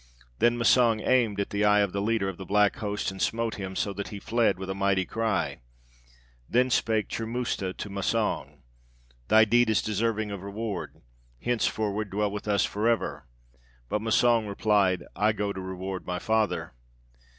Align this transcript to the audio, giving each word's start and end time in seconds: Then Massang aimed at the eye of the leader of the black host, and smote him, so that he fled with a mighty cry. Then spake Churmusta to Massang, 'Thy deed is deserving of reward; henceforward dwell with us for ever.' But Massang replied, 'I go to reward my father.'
Then 0.39 0.57
Massang 0.57 0.99
aimed 1.01 1.39
at 1.39 1.51
the 1.51 1.63
eye 1.63 1.81
of 1.81 1.91
the 1.91 2.01
leader 2.01 2.27
of 2.27 2.37
the 2.37 2.43
black 2.45 2.77
host, 2.77 3.11
and 3.11 3.21
smote 3.21 3.57
him, 3.59 3.75
so 3.75 3.93
that 3.93 4.07
he 4.07 4.19
fled 4.19 4.57
with 4.57 4.67
a 4.67 4.73
mighty 4.73 5.05
cry. 5.05 5.61
Then 6.49 6.71
spake 6.71 7.07
Churmusta 7.07 7.71
to 7.77 7.87
Massang, 7.91 8.63
'Thy 9.27 9.45
deed 9.45 9.69
is 9.69 9.83
deserving 9.83 10.31
of 10.31 10.41
reward; 10.41 11.03
henceforward 11.39 12.09
dwell 12.09 12.31
with 12.31 12.47
us 12.47 12.65
for 12.65 12.89
ever.' 12.89 13.27
But 13.89 14.01
Massang 14.01 14.47
replied, 14.47 15.03
'I 15.15 15.33
go 15.33 15.53
to 15.53 15.61
reward 15.61 16.07
my 16.07 16.17
father.' 16.17 16.73